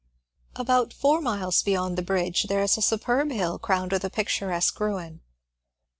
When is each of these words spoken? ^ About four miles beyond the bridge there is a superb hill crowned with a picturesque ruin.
^ 0.55 0.59
About 0.59 0.93
four 0.93 1.21
miles 1.21 1.61
beyond 1.61 1.95
the 1.95 2.01
bridge 2.01 2.45
there 2.49 2.63
is 2.63 2.75
a 2.75 2.81
superb 2.81 3.29
hill 3.29 3.59
crowned 3.59 3.91
with 3.91 4.03
a 4.03 4.09
picturesque 4.09 4.79
ruin. 4.79 5.21